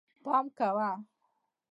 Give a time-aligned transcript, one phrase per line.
[0.23, 0.89] پام کوه